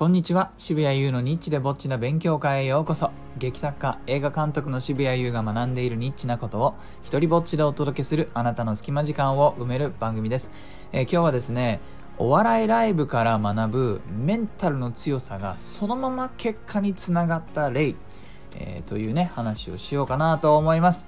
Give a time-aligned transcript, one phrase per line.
[0.00, 0.50] こんにちは。
[0.56, 3.10] 渋谷優のニッチでぼっちな勉強会へようこそ。
[3.36, 10.52] 劇作家映画監督の渋谷優が学んでいるニッチなことを一人ぼっちでお届けするあなたの隙間時間を埋める番組です、
[10.92, 11.80] えー、今日はですね
[12.16, 17.94] お笑いライブから学ぶメンタルの強さがそのまま結果につながった例、
[18.56, 21.06] えー、というね話をしようかなと思います。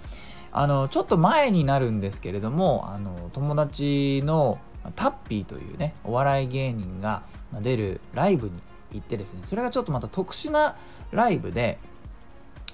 [0.52, 4.58] あのちょっと前になるんですけれどもあの友達の
[4.96, 7.22] タッピーというねお笑い芸人が
[7.62, 8.52] 出るライブに
[8.94, 10.76] 行ってですねそれがちょっとまた特殊な
[11.10, 11.78] ライブで、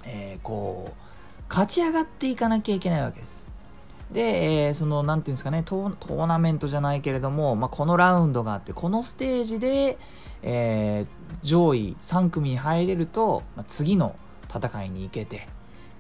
[0.04, 3.46] えー、こう勝ち上がっていかなきゃいけないわけです。
[4.12, 9.98] で、えー、その何て言うんですかねトーナメントじゃないけれども、まあ、このラウンドがあってこのステージで、
[10.42, 14.16] えー、上位3組に入れると、まあ、次の
[14.48, 15.46] 戦いに行けて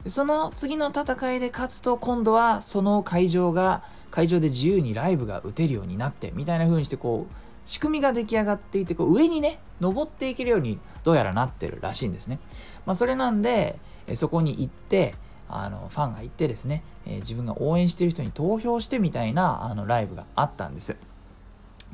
[0.06, 12.40] その次の戦いで勝つと今度はその会場が会場で自由にライブが打てるようになってみたいな風にしてこう仕組みが出来上がっていてこう上にね登っていけるようにどうやらなってるらしいんですね。
[12.86, 13.78] まあ、それなんで
[14.14, 15.14] そこに行って
[15.50, 20.96] あのファンが行ってですね、えー、自分が応援してる人に投票してみたいなあのライブがあったんです。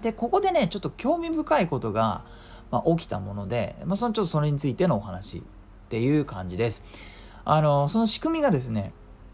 [0.00, 2.25] でここでねちょっと興味深いことが、
[2.70, 5.42] まあ、起きたもので、まあ、そのちょっとそれについてのお話っ
[5.89, 6.84] ていう感じです。
[7.45, 8.92] あのその仕組みがですね、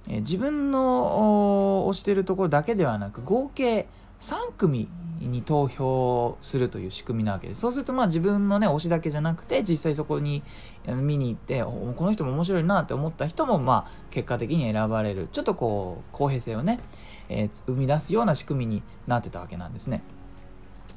[0.09, 3.87] えー、自分の推してるところだけではなく合計
[4.21, 4.89] 3組
[5.21, 7.61] に投票するという仕組みなわけです。
[7.61, 10.43] そうするとまあ自分のね推しだけじゃなくて実際そこに
[10.87, 16.81] 見に行ってこの人も面白いなって思った人もまあ結果的に選ばれるちょっとこう公平性をね、
[17.29, 20.03] えー、生み出すような仕組みになってたわけなんですね。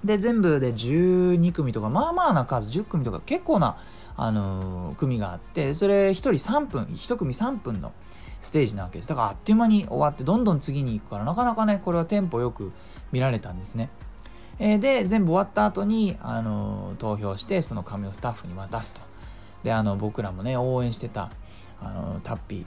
[0.03, 3.77] で全部で12組とかまあまあな数10組とか結構な、
[4.17, 7.93] あのー、組があってそれ1人3分1組3分の
[8.43, 9.09] ステージなわけです。
[9.09, 12.71] だからあっという間に終わってどんどん次に行くからなかなかねこれはテンポよく
[13.11, 13.89] 見られたんですね。
[14.59, 19.01] えー、で全部終わった後にあの投票してその紙をスタッフに渡すと。
[19.63, 21.31] であの僕らもね応援してた
[21.81, 22.65] あのタッピー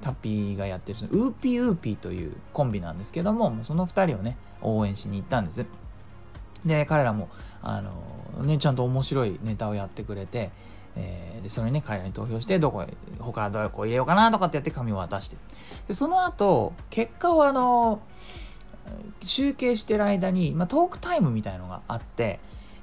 [0.00, 5.64] タッピーがやってるウーピーウーピーというコンビなんですけどもその2人をね応援しに行ったんです。
[6.64, 7.28] で彼らも
[7.60, 10.50] あの、ね、ちゃんと面白いネタをやってくれて、
[10.96, 12.88] えー、でそれにね彼らに投票してどこへ
[13.18, 15.36] 他どこ入れようかなとかってやって紙を渡して。
[15.88, 18.00] でその後結果をあの
[19.22, 22.40] 集計してる間に、まあ、トークタイムみたいのがあって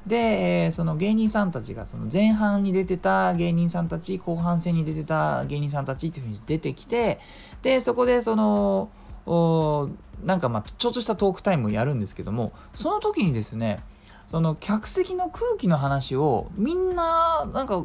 [0.07, 7.19] でその芸人さんたちがその前半に出てた芸人さんたち後半戦に出てた芸人さんたちっていうふうに出てきて
[7.61, 8.89] でそこでその
[9.25, 9.89] お
[10.23, 13.83] なんかまあちょっとしたトークタイムをやるんですけどもその時にですね
[14.29, 17.83] その客席の空気の話をみんななんか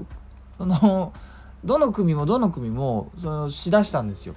[0.59, 1.13] その
[1.65, 4.35] どの組もどの組もそのしだしたんですよ。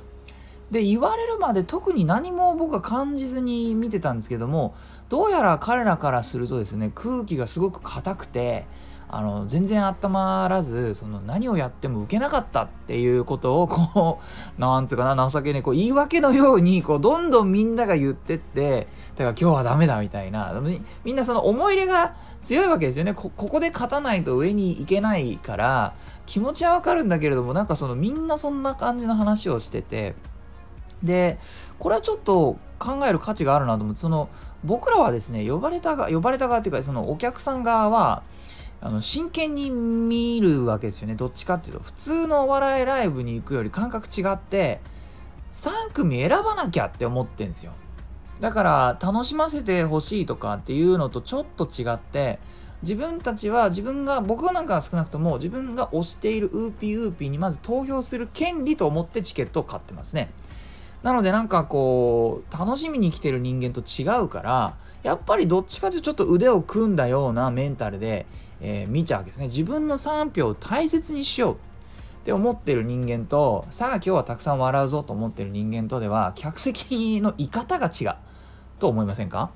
[0.72, 4.76] で言われるまで特に何も僕は感じずに見てたんですけども
[5.08, 8.66] どうやら彼らからするとですね空気がすごく硬くて
[9.10, 14.20] あの全然温まらずその何をやっても受けなかったっていうことをこ
[14.58, 20.54] うなんつうかな情けねこう言い訳のようにこうどんどんみんなが言ってってだから今日はダメだみたいな。
[21.06, 23.14] みんなその思い入れが強いわけですよね。
[23.14, 25.94] ここで勝たないと上に行けないから
[26.26, 30.16] 気持ちはわかるんだけれどもなんかそのみんなそんな感じの話をしてて。
[31.04, 31.38] で
[31.78, 34.30] これはちょっと考える価値があるなと思ってその
[34.64, 38.24] 僕らはですね呼ばれたが呼ばれた側っていうかそのお客さん側は
[38.80, 41.16] あの真剣に見るわけですよね。
[41.16, 44.80] どっちかっていうと普通のお笑いライブに行くより感覚違って
[45.52, 47.74] 3組選ばなきゃって思ってんですよ。
[48.40, 52.40] だから楽しませてほしいとかっていうのとちょっと違って
[52.84, 60.30] 自分たちは自分が僕なんかは少なくとも自分が推しているウーピーウーピーにまず投票する権利と思ってチケットを買ってますね。
[61.02, 68.28] なのでなんかこう楽しみに来てる人間と違うからやっぱりどっちかというとちょっと腕を組んだようなメンタルで、
[68.62, 69.48] えー、見ちゃうわけですね。
[69.48, 71.56] 自分の3票を大切にしよう。
[71.56, 71.58] っ
[72.28, 78.16] て思ってる人間とさあ今日はたくさん笑うぞと思ってる人間とでは客席の居方が違う。
[78.80, 79.50] と思いませんか？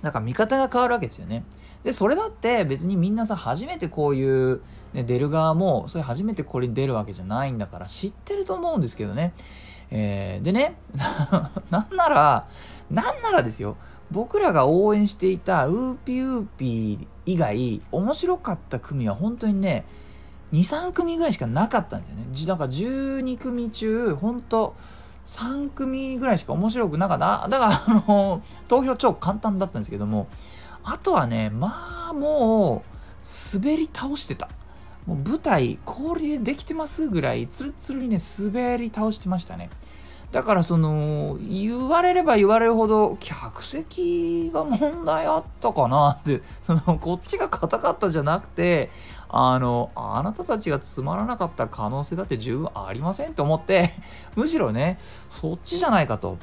[0.00, 1.44] だか見方が変わるわけですよね。
[1.84, 4.62] でそれだって別にみんなさ初めてこういう、
[4.92, 9.34] ね、出る側もそれ初めてこれに出るわけじゃないんだから知ってると思うんですけどね。
[9.90, 10.76] えー、でね、
[11.70, 12.48] なんなら、
[12.90, 13.76] なんならですよ、
[14.10, 19.84] 僕らが応援していたウーピーウーピー以外、面白かった組は本当にね、
[20.52, 22.24] 2、3組ぐらいしかなかったんですよね。
[22.46, 24.74] なんか12組中、本当
[25.26, 27.48] 3組ぐらいしか面白くなかった。
[27.48, 30.26] だから、 あの、投票超簡単だったんですけども、
[30.82, 34.48] あとはね、まあもう、滑り倒してた。
[35.06, 39.70] もう舞台氷でできてますぐらいツルツルにね滑り倒してましたね
[40.32, 48.90] だからその言われれば言われるほど客席が問題あったかなって そのこっちが硬かったじゃなくて
[49.28, 53.90] あのあなたたちがつまらなかった可能性だって十分ありませんと思って
[54.36, 54.98] むしろね
[55.28, 56.38] そっちじゃないかと。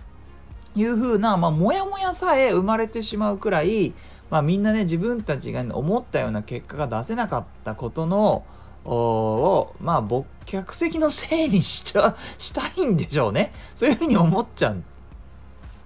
[0.75, 3.95] いうふうな、まあ、もやもやさえ生まれてしまうくらい、
[4.29, 8.43] まあ、みんなね自分たちが思ったような結果が出せなかったことの
[8.87, 13.51] をまあ僕客席のせいにしちゃ したいんでしょうね。
[13.75, 14.81] そういうふうに思っちゃう、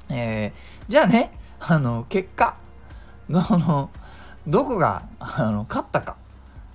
[0.09, 2.55] えー、じゃあねあの結果。
[3.29, 3.89] の
[4.45, 6.15] どこがあの勝ったか。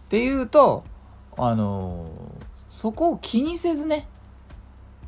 [0.06, 0.84] っていうと
[1.37, 2.08] あの
[2.69, 4.08] そこを気にせずね。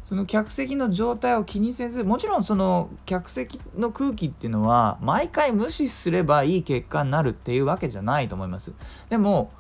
[0.03, 8.73] その客席の状態を気にせずもちろんその客席の空気っていうのは毎回無視すればいい結果になるっていうわけじゃないと思います。
[9.11, 9.51] でも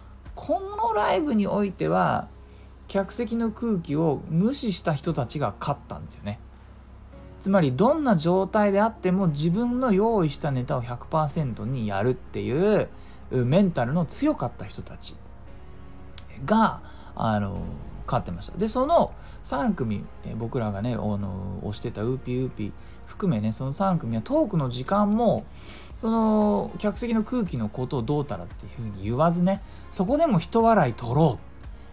[0.40, 2.28] このライブにおいては
[2.86, 6.38] 客席の空気を無視した人たちが勝ったんですよね。
[7.40, 12.88] つまりどんな状態であっても自分の用意したネタを100%にやるっていう
[13.32, 15.16] メンタルの強かった人たち
[16.44, 16.82] が
[17.16, 17.60] あの
[18.08, 19.14] 勝ってましたでその
[19.44, 22.72] 3組え僕らがねあの推してたウーピーウーピー
[23.06, 25.44] 含めねその3組はトークの時間も
[25.96, 29.60] その客席の空気のことをどうたらっていうふうに言わずね
[29.90, 31.38] そこでも人笑い取ろ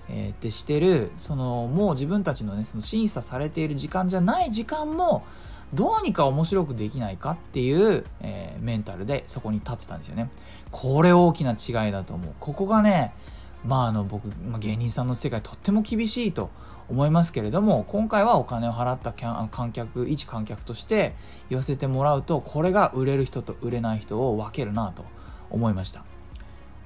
[0.09, 5.25] う、え、ってしてるそのもう自分たちのねその審査されている時間じゃない時間も
[5.73, 10.29] どうにか面白くできないかっていう、えー、メンタルでそこに立ってたんですよね。
[10.71, 12.33] これ大きな違いだと思う。
[12.39, 13.13] ここがね
[13.65, 16.50] まああの僕、まあ、芸人さんの世界とっても厳しいと
[16.88, 21.15] 思いますけれども今回はお金を払った観客一観客として
[21.50, 25.03] 言わせてもらうとこれが売れる人と売れない人を分けるなと
[25.50, 26.03] 思いました。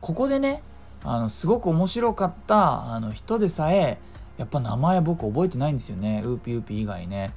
[0.01, 0.63] ここでね
[1.03, 3.97] あのすごく面白かったあの人でさえ
[4.37, 6.21] やっぱ名前僕覚えてないんですよね。
[6.25, 7.33] ウーピーウーピー以外ね。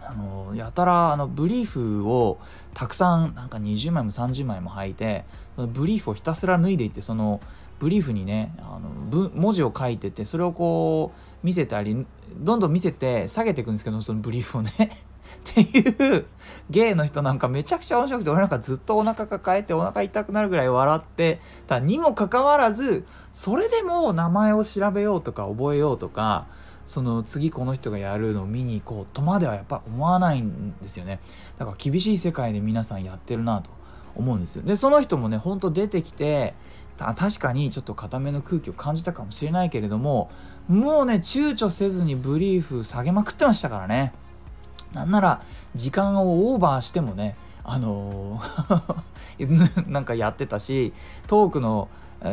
[0.00, 2.38] あのやたらあのブリーフを
[2.72, 5.24] たくさんなんか20枚も30枚も履いて
[5.54, 7.40] そのブリーフをひたすら脱いでいってその
[7.78, 14.70] ブリーフにねあの文字を書いててそれをこう見せたりどんどん見せて下げていくんですけどそのブリーフをね。
[15.28, 16.26] っていう
[16.70, 26.46] 芸の人なんかめちゃくちゃ面白くて俺なんかずっとお腹抱えてお腹痛くなるぐらい笑ってたにもかかわらずそれでも名前を調べようとか覚えようとか
[26.86, 31.20] その次この人がやるのを見に行こうとまではやっぱ思わないんですよね。
[31.58, 33.70] だから厳しい世界で皆さんやってるなと
[34.16, 34.62] 思うんですよ。
[34.62, 36.54] でその人もねほんと出てきて
[36.98, 40.30] 確かにちょっと固めの空気を感じたかもしれないけれども
[40.68, 44.12] もうね躊躇せずにブリーフ下げまくってましたからね。
[44.92, 45.42] なんなら
[45.74, 48.98] 時間をオーバーしてもねあのー
[49.88, 50.94] なんかやってたし
[51.26, 51.88] トークの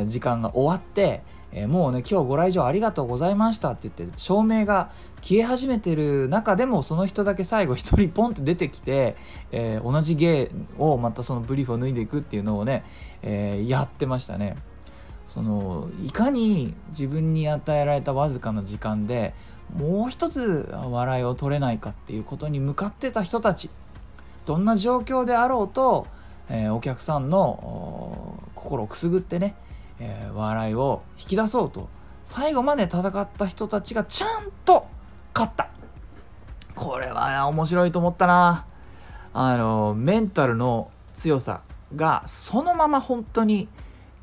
[0.08, 1.22] 時間が終わって
[1.58, 4.92] えー、もうね今日ご来場ありがとうございましたって言って照明が
[5.22, 9.16] 消え始めてる中でもその人だけ最後一人ポンって出てきて、
[9.54, 12.84] えー、同じ芸をまたそのブリーフを脱いでいくっていうのをね、
[13.24, 14.58] えー、やってましたね。
[15.26, 19.34] そのいかに自分に与えられたわずかな時間で
[19.76, 23.72] もう一つ笑いを取れないかっていうことに向かってた人たち
[24.46, 26.06] どんな状況であろうと、
[26.48, 29.56] えー、お客さんの心をくすぐってね
[30.00, 31.90] えー、笑いを引き出そうと
[32.24, 34.88] 最後まで戦った人たちがちゃんと
[35.34, 35.70] 勝った
[36.74, 38.66] これは面白いと思ったな
[39.34, 41.62] あのメンタルの強さ
[41.96, 43.68] がそのまま本当に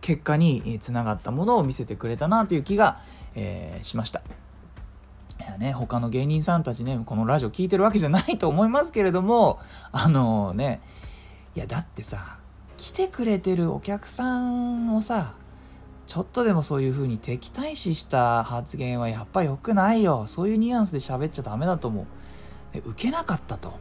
[0.00, 3.00] 結果につながったものを見せてくれたなという気が、
[3.34, 4.20] えー、しました。
[5.40, 9.58] いやね、他の芸人さんたちねこのラジオ聞いてるわけじゃないと思いますけれども
[9.90, 10.80] あのね
[11.56, 12.38] いやだってさ
[12.76, 15.34] 来てくれてるお客さんをさ
[16.06, 20.24] ちょっとでもそういう風に敵対視した発言はやっぱ良くないよ。
[20.26, 22.06] そういうニュアンスで喋っちゃダメだと思
[22.74, 22.78] う。
[22.90, 23.74] 受けなかったと。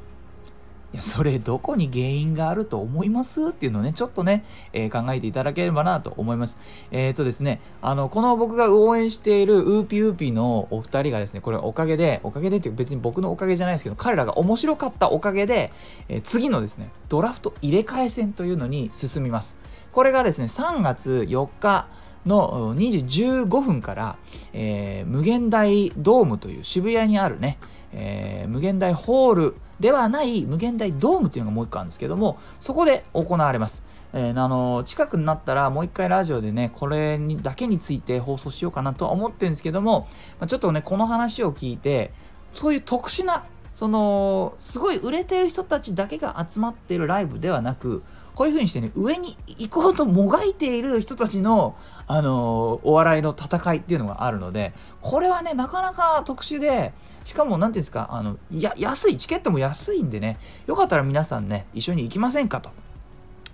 [0.94, 3.50] いやそれどこに原因があると思います？
[3.50, 6.58] っていうのをねちょっとね、えー、考えていただければなと思います。
[6.92, 15.72] えっ、ー、とですねあのこの僕が応援しているウーピーウーピーのお二人がですねこれおかげでおかげでっていう別に僕のおかげじゃないですけど彼らが面白かったおかげで、
[16.10, 19.56] えー、次のですねドラフト入れ替え戦というのに進みます。
[19.94, 21.88] これがですね3月4日
[22.26, 24.18] の2時15分から、
[24.54, 27.58] えー、無限大ドームという渋谷にあるね、
[27.94, 33.84] えー、無限大ホールではない無限大ドームっていうのがもう一個あるんですけどもそこで行われます。
[34.14, 40.08] えー、あの近くになったらもう一回ラジオでねこれにだけについて放送しようかなとは思ってるんですけども、
[40.40, 42.12] まあ、ちょっとねこの話を聞いて
[42.54, 48.04] そういう特殊なそのすごい売れてる人たちだけが集まってるライブではなく
[48.36, 51.76] こういうふうにしてね上に行こうともがいている人たちの、
[52.08, 62.72] あのお笑いの戦いっていうのがあるのでこれはねなかなか特殊でしかも何ていうんですかあのや安いチケットも安いんでねよかったら皆さんね一緒に行きませんかと。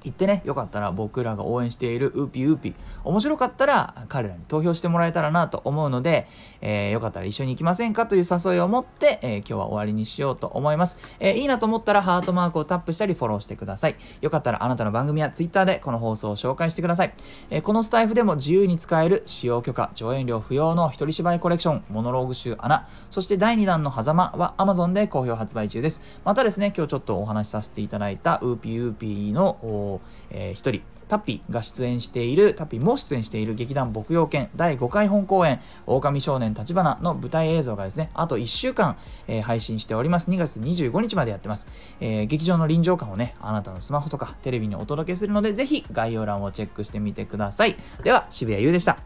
[0.08, 2.74] 行ってね、よかったら僕らが応援しているウーピーウーピー、
[3.04, 6.28] 面白かったら彼らに投票してもらえたらなと思うので、
[6.62, 10.98] えー、よかったら一緒に行きませんかという誘いを持って、えー、今日は終わりにしようと思います。
[11.20, 13.96] えー、いいなと思ったらハートマークをタップしたりフォローしてください。
[14.22, 17.14] よかったらあなたの番組や Twitter でこの放送を紹介してください。
[17.50, 26.02] えこのスタイフでも自由に使える使用許可、上演料不要の一人芝居コレクション、モノローグ集穴、そして第2弾の狭間は Amazon で好評発売中です。
[26.24, 29.97] またですね、今日ちょっとお話しさせていただいたウーピーウーピーの、
[30.30, 40.30] えー、一人、タッピーが出演している、タッピーも出演している劇団牧羊犬第5回本公演、狼少年立花の舞台映像がですね、あと1週間、えー、配信しております。
[40.30, 41.68] 2月25日までやってます。
[42.00, 47.78] えー、劇場の臨場感をね、あなたのスマホとかテレビにお届けするので、ぜひ概要欄をチェックしてみてください。
[48.04, 48.98] では、渋谷優でした。